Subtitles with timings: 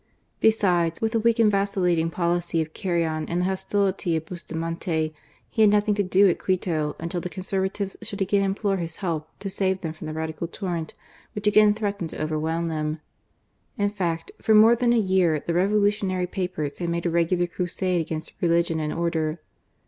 [0.39, 5.13] Besides, with the weak and vacillating policy of Carrion and the hostility of Bustamante,
[5.47, 9.25] he had nothing to do at Quito until the Conservatives should again implore his help
[9.25, 9.33] to THE FALL
[9.73, 9.81] OF PRESIDENT CARRION.
[9.81, 10.93] 179 save them from the Radical torrent
[11.33, 12.99] which again threatened to overwhelm them.
[13.77, 18.01] In fact, for more than a year the revolutionary papers had made a regular crusade
[18.01, 19.39] against religion and order.